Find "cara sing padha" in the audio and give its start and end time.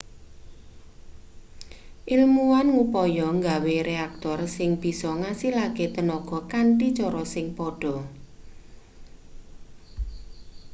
6.97-7.95